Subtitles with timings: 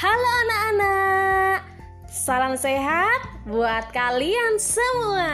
[0.00, 1.60] Halo anak-anak,
[2.08, 5.28] salam sehat buat kalian semua.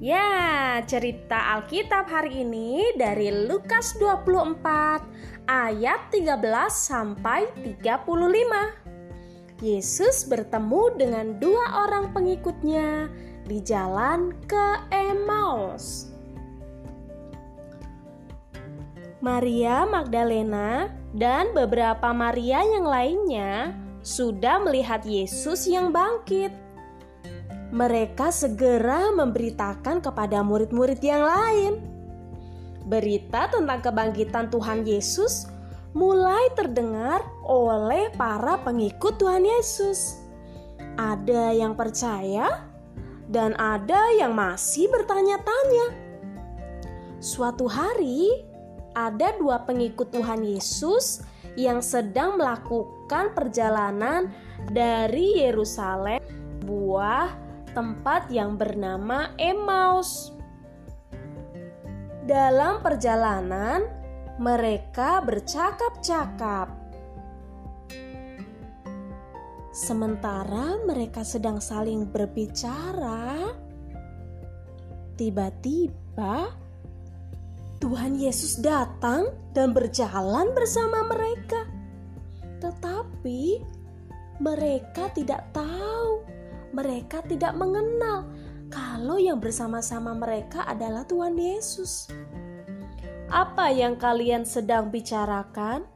[0.00, 6.40] Ya, cerita Alkitab hari ini dari Lukas 24 ayat 13
[6.72, 9.60] sampai 35.
[9.60, 13.12] Yesus bertemu dengan dua orang pengikutnya
[13.44, 16.16] di jalan ke Emmaus.
[19.18, 23.74] Maria Magdalena dan beberapa Maria yang lainnya
[24.06, 26.54] sudah melihat Yesus yang bangkit.
[27.74, 31.82] Mereka segera memberitakan kepada murid-murid yang lain.
[32.86, 35.50] Berita tentang kebangkitan Tuhan Yesus
[35.98, 40.14] mulai terdengar oleh para pengikut Tuhan Yesus.
[40.94, 42.70] Ada yang percaya
[43.26, 46.06] dan ada yang masih bertanya-tanya.
[47.18, 48.47] Suatu hari,
[48.98, 51.22] ada dua pengikut Tuhan Yesus
[51.54, 54.34] yang sedang melakukan perjalanan
[54.74, 56.18] dari Yerusalem,
[56.66, 57.30] buah
[57.78, 60.34] tempat yang bernama Emmaus.
[62.26, 63.86] Dalam perjalanan,
[64.42, 66.74] mereka bercakap-cakap.
[69.70, 73.54] Sementara mereka sedang saling berbicara,
[75.14, 76.50] tiba-tiba
[77.88, 81.64] Tuhan Yesus datang dan berjalan bersama mereka.
[82.60, 83.64] Tetapi
[84.44, 86.20] mereka tidak tahu,
[86.76, 88.28] mereka tidak mengenal
[88.68, 92.12] kalau yang bersama-sama mereka adalah Tuhan Yesus.
[93.32, 95.88] Apa yang kalian sedang bicarakan?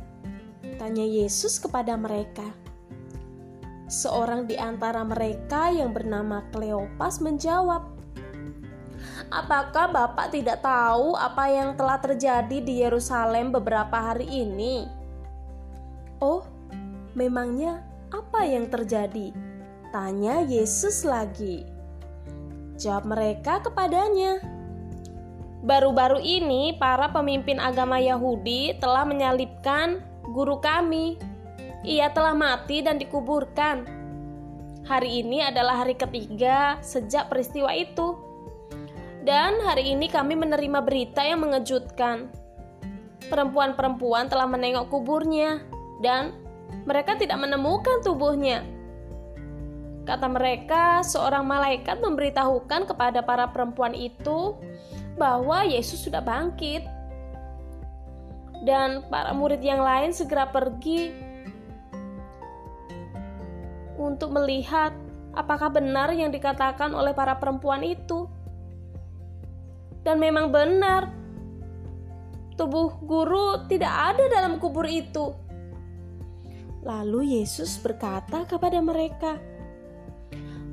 [0.81, 2.57] Tanya Yesus kepada mereka.
[3.93, 7.85] Seorang di antara mereka yang bernama Kleopas menjawab,
[9.29, 14.89] Apakah Bapak tidak tahu apa yang telah terjadi di Yerusalem beberapa hari ini?
[16.19, 16.43] Oh,
[17.15, 19.31] memangnya apa yang terjadi?
[19.93, 21.63] Tanya Yesus lagi.
[22.81, 24.41] Jawab mereka kepadanya.
[25.63, 31.21] Baru-baru ini para pemimpin agama Yahudi telah menyalibkan guru kami.
[31.87, 33.87] Ia telah mati dan dikuburkan.
[34.83, 38.32] Hari ini adalah hari ketiga sejak peristiwa itu.
[39.23, 42.27] Dan hari ini kami menerima berita yang mengejutkan.
[43.31, 45.63] Perempuan-perempuan telah menengok kuburnya
[46.03, 46.35] dan
[46.83, 48.67] mereka tidak menemukan tubuhnya.
[50.03, 54.59] Kata mereka, seorang malaikat memberitahukan kepada para perempuan itu
[55.15, 56.83] bahwa Yesus sudah bangkit.
[58.67, 61.15] Dan para murid yang lain segera pergi
[63.99, 64.91] untuk melihat
[65.35, 68.27] apakah benar yang dikatakan oleh para perempuan itu.
[70.03, 71.11] Dan memang benar,
[72.59, 75.35] tubuh guru tidak ada dalam kubur itu.
[76.83, 79.39] Lalu Yesus berkata kepada mereka,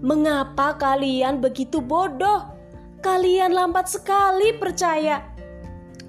[0.01, 2.57] "Mengapa kalian begitu bodoh?
[3.00, 5.23] Kalian lambat sekali percaya.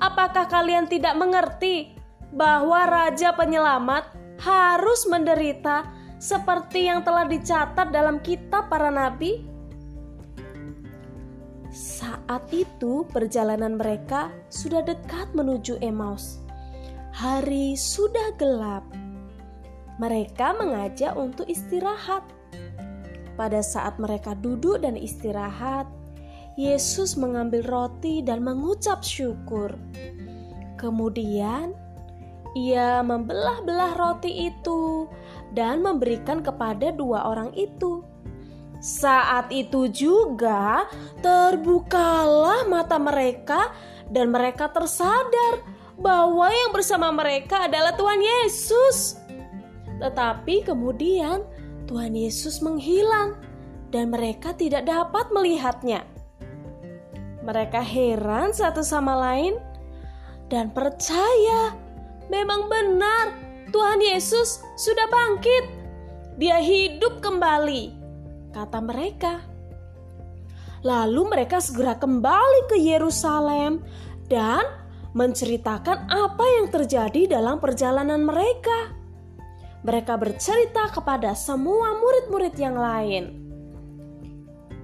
[0.00, 1.92] Apakah kalian tidak mengerti
[2.32, 4.08] bahwa Raja Penyelamat
[4.40, 5.84] harus menderita
[6.16, 9.44] seperti yang telah dicatat dalam kitab para nabi?"
[11.70, 16.42] Saat itu perjalanan mereka sudah dekat menuju Emmaus.
[17.14, 18.82] Hari sudah gelap.
[20.02, 22.26] Mereka mengajak untuk istirahat.
[23.38, 25.86] Pada saat mereka duduk dan istirahat,
[26.58, 29.70] Yesus mengambil roti dan mengucap syukur.
[30.74, 31.70] Kemudian,
[32.58, 35.06] ia membelah-belah roti itu
[35.54, 38.02] dan memberikan kepada dua orang itu.
[38.80, 40.88] Saat itu juga
[41.20, 43.68] terbukalah mata mereka
[44.08, 45.60] dan mereka tersadar
[46.00, 49.20] bahwa yang bersama mereka adalah Tuhan Yesus.
[50.00, 51.44] Tetapi kemudian
[51.84, 53.36] Tuhan Yesus menghilang
[53.92, 56.08] dan mereka tidak dapat melihatnya.
[57.44, 59.60] Mereka heran satu sama lain
[60.48, 61.76] dan percaya
[62.32, 63.36] memang benar
[63.68, 65.68] Tuhan Yesus sudah bangkit.
[66.40, 67.99] Dia hidup kembali
[68.50, 69.40] kata mereka.
[70.80, 73.84] Lalu mereka segera kembali ke Yerusalem
[74.30, 74.64] dan
[75.12, 78.94] menceritakan apa yang terjadi dalam perjalanan mereka.
[79.80, 83.24] Mereka bercerita kepada semua murid-murid yang lain.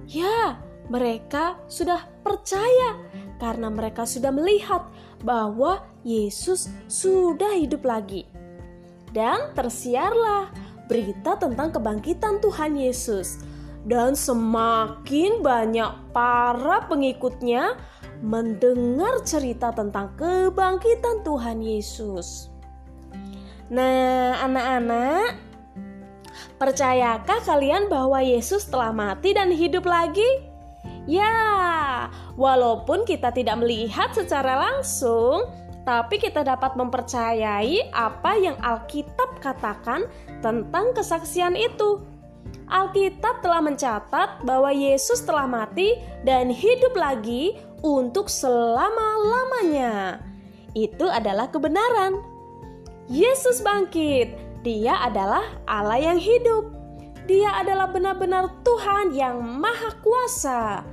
[0.09, 0.57] Ya,
[0.89, 2.97] mereka sudah percaya
[3.37, 4.89] karena mereka sudah melihat
[5.21, 8.25] bahwa Yesus sudah hidup lagi.
[9.13, 10.51] Dan tersiarlah
[10.87, 13.39] berita tentang kebangkitan Tuhan Yesus
[13.87, 17.79] dan semakin banyak para pengikutnya
[18.19, 22.51] mendengar cerita tentang kebangkitan Tuhan Yesus.
[23.71, 25.47] Nah, anak-anak,
[26.57, 30.25] Percayakah kalian bahwa Yesus telah mati dan hidup lagi?
[31.05, 31.29] Ya,
[32.33, 35.45] walaupun kita tidak melihat secara langsung,
[35.85, 40.09] tapi kita dapat mempercayai apa yang Alkitab katakan
[40.41, 42.01] tentang kesaksian itu.
[42.67, 45.95] Alkitab telah mencatat bahwa Yesus telah mati
[46.27, 50.19] dan hidup lagi untuk selama-lamanya.
[50.75, 52.19] Itu adalah kebenaran.
[53.07, 54.35] Yesus bangkit.
[54.67, 56.75] Dia adalah Allah yang hidup.
[57.23, 60.83] Dia adalah benar-benar Tuhan yang Maha Kuasa.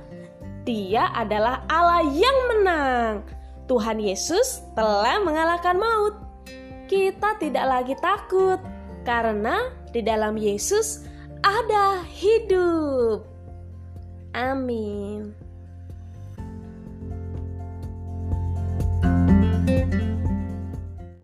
[0.63, 3.23] Dia adalah Allah yang menang.
[3.67, 6.15] Tuhan Yesus telah mengalahkan maut.
[6.85, 8.61] Kita tidak lagi takut
[9.05, 11.05] karena di dalam Yesus
[11.45, 13.21] ada hidup.
[14.33, 15.44] Amin.